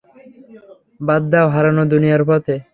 [1.01, 2.55] বাদ দাও, হারানো দুনিয়ার পথে!